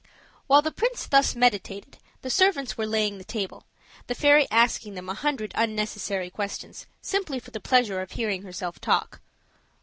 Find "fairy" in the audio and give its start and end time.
4.15-4.47